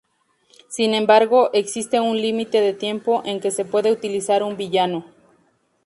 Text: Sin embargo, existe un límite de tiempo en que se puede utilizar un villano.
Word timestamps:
Sin 0.67 0.95
embargo, 0.95 1.51
existe 1.53 1.99
un 1.99 2.17
límite 2.19 2.59
de 2.59 2.73
tiempo 2.73 3.21
en 3.23 3.39
que 3.39 3.51
se 3.51 3.65
puede 3.65 3.91
utilizar 3.91 4.41
un 4.41 4.57
villano. 4.57 5.05